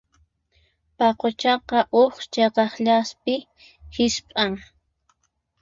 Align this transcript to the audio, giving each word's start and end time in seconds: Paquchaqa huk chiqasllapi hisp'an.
Paquchaqa 0.97 1.79
huk 1.95 2.15
chiqasllapi 2.33 3.35
hisp'an. 3.95 4.53